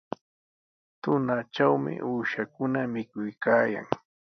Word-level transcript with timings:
Tunatrawmi 1.01 1.93
uushakuna 2.09 2.79
mikuykaayan. 2.93 3.87